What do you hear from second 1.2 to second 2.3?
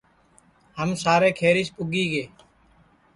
کھیریس پُگی گے